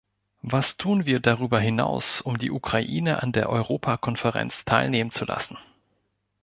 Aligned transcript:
Was 0.41 0.77
tun 0.77 1.05
wir 1.05 1.19
darüber 1.19 1.59
hinaus, 1.59 2.21
um 2.21 2.39
die 2.39 2.49
Ukraine 2.49 3.21
an 3.21 3.33
der 3.33 3.49
Europakonferenz 3.49 4.65
teilnehmen 4.65 5.11
zu 5.11 5.25
lassen? 5.25 5.59